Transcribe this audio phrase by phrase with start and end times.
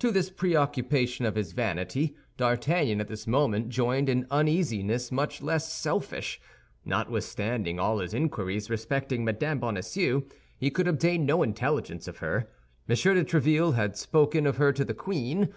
[0.00, 5.72] To this preoccupation of his vanity, D'Artagnan at this moment joined an uneasiness much less
[5.72, 6.38] selfish.
[6.84, 9.60] Notwithstanding all his inquiries respecting Mme.
[9.60, 10.24] Bonacieux,
[10.58, 12.40] he could obtain no intelligence of her.
[12.90, 12.94] M.
[12.94, 15.48] de Tréville had spoken of her to the queen.